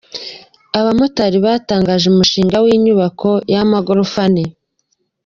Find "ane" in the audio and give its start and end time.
4.27-4.45